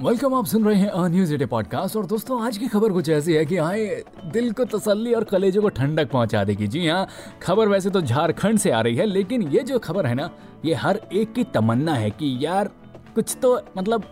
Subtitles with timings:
[0.00, 3.08] Welcome आप सुन रहे हैं अ न्यूज़ एटे पॉडकास्ट और दोस्तों, आज की खबर कुछ
[3.08, 7.06] ऐसी है कि आए दिल को तसल्ली और कलेजे को ठंडक पहुँचा देगी। जी हाँ
[7.42, 10.30] खबर वैसे तो झारखंड से आ रही है, लेकिन ये जो खबर है ना,
[10.64, 12.70] ये हर एक की तमन्ना है कि यार,
[13.14, 14.04] कुछ तो मतलब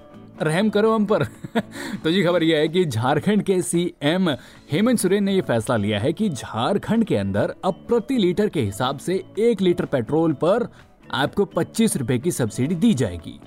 [0.42, 1.24] रहम करो हम पर।
[2.04, 4.30] तो जी, खबर यह है कि झारखंड के सीएम
[4.72, 8.60] हेमंत सोरेन ने यह फैसला लिया है कि झारखंड के अंदर अब प्रति लीटर के
[8.60, 10.68] हिसाब से एक लीटर पेट्रोल पर
[11.12, 13.40] आपको पच्चीस रुपए की सब्सिडी दी जाएगी।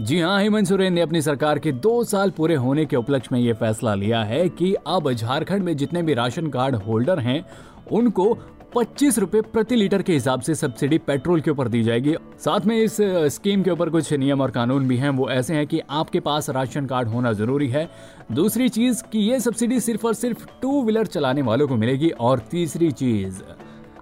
[0.00, 3.38] जी हाँ हेमंत सोरेन ने अपनी सरकार के दो साल पूरे होने के उपलक्ष्य में
[3.40, 7.44] ये फैसला लिया है कि अब झारखंड में जितने भी राशन कार्ड होल्डर हैं,
[7.92, 8.34] उनको
[8.74, 12.76] पच्चीस रुपए प्रति लीटर के हिसाब से सब्सिडी पेट्रोल के ऊपर दी जाएगी। साथ में
[12.76, 12.96] इस
[13.34, 16.50] स्कीम के ऊपर कुछ नियम और कानून भी हैं, वो ऐसे हैं कि आपके पास
[16.50, 17.88] राशन कार्ड होना ज़रूरी है।
[18.32, 22.38] दूसरी चीज़ कि ये सब्सिडी सिर्फ़ और सिर्फ़ टू व्हीलर चलाने वालों को मिलेगी। और
[22.50, 23.42] तीसरी चीज़,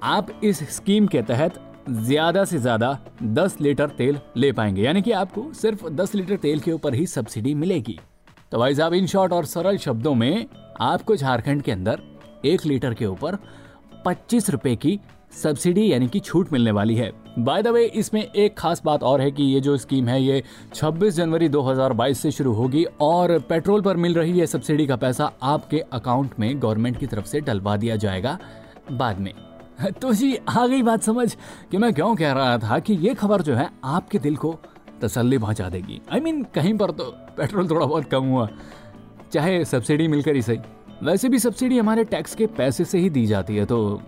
[0.03, 5.11] आप इस स्कीम के तहत ज़्यादा से ज़्यादा 10 लीटर तेल ले पाएँगे। यानी कि
[5.13, 7.99] आपको सिर्फ़ 10 लीटर तेल के ऊपर ही सब्सिडी मिलेगी।
[8.53, 10.47] तो भाई साहब, इन शॉर्ट और सरल शब्दों में
[10.83, 12.01] आपको झारखंड के अंदर
[12.45, 13.39] एक लीटर के ऊपर
[14.07, 14.99] पच्चीस रुपए की
[15.33, 19.21] सब्सिडी यानी कि छूट मिलने वाली है। बाय द वे इसमें एक खास बात और
[19.21, 20.43] है कि ये जो स्कीम है, ये
[20.75, 25.31] 26 जनवरी 2022 से शुरू होगी और पेट्रोल पर मिल रही है सब्सिडी का पैसा
[25.45, 28.39] आपके अकाउंट में गवर्नमेंट की तरफ़ से डलवा दिया जाएगा
[28.93, 29.33] बाद में।
[30.01, 31.35] तो जी आ गई बात समझ
[31.71, 34.59] कि मैं क्यों कह रहा था कि ये खबर जो है आपके दिल को
[35.03, 37.05] तसल्ली पहुँचा देगी। आई I मीन mean, कहीं पर तो
[37.37, 38.49] पेट्रोल थोड़ा बहुत कम हुआ।
[39.33, 40.59] चाहे सब्सिडी मिलकर ही सही।
[41.03, 44.01] वैसे भी सब्सिडी हमारे टैक्स के पैसे से ही दी जाती है तो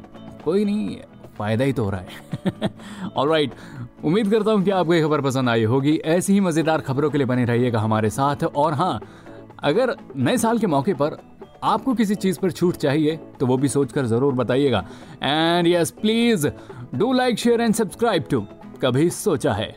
[0.45, 0.97] कोई नहीं
[1.39, 2.71] फ़ायदा ही तो हो रहा है।
[3.17, 3.55] ऑलराइट
[4.05, 7.19] उम्मीद करता हूँ कि आपको ये खबर पसंद आई होगी। ऐसी ही मज़ेदार खबरों के
[7.19, 9.01] लिए बने रहिएगा हमारे साथ। और हाँ
[9.63, 11.17] अगर नए साल के मौके पर
[11.67, 14.85] आपको किसी चीज़ पर छूट चाहिए तो वो भी सोचकर ज़रूर बताइएगा।
[15.23, 16.47] And yes please
[16.95, 18.41] do like share and subscribe to
[18.83, 19.75] कभी सोचा है।